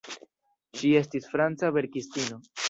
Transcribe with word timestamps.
Ŝi 0.79 0.93
estis 1.01 1.29
franca 1.35 1.71
verkistino. 1.77 2.41